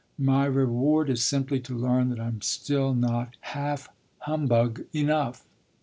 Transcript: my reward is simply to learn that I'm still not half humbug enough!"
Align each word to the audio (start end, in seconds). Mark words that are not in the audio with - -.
my 0.17 0.45
reward 0.45 1.11
is 1.11 1.23
simply 1.23 1.59
to 1.59 1.77
learn 1.77 2.09
that 2.09 2.19
I'm 2.19 2.41
still 2.41 2.95
not 2.95 3.35
half 3.41 3.87
humbug 4.21 4.81
enough!" 4.93 5.45